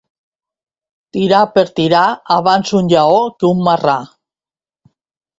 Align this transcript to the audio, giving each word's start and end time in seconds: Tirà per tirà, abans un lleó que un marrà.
Tirà 1.17 1.41
per 1.57 1.63
tirà, 1.79 1.99
abans 2.35 2.71
un 2.79 2.89
lleó 2.93 3.19
que 3.43 3.49
un 3.51 3.61
marrà. 3.69 3.99